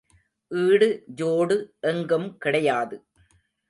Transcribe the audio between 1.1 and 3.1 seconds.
ஜோடு எங்கும் கிடையாது.